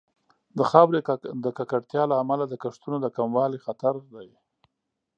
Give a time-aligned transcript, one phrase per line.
[0.57, 0.99] د خاورې
[1.43, 4.29] د ککړتیا له امله د کښتونو د کموالي خطر دی.